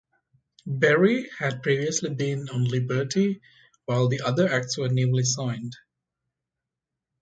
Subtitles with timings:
[0.65, 3.39] Berry had previously been on Liberty,
[3.85, 5.77] while the other acts were newly signed.